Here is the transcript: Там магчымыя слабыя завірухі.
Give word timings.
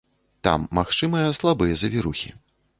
Там 0.47 0.65
магчымыя 0.77 1.37
слабыя 1.41 1.71
завірухі. 1.85 2.37